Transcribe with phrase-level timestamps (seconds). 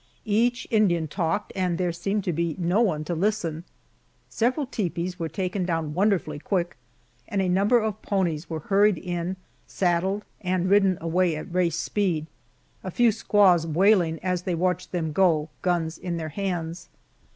[0.25, 3.65] Each Indian talked and there seemed to be no one to listen.
[4.29, 6.75] Several tepees were taken down wonderfully quick,
[7.27, 9.35] and a number of ponies were hurried in,
[9.67, 12.25] saddled, and ridden away at race speed,
[12.83, 16.89] a few squaws wailing as they watched them go, guns in their hands.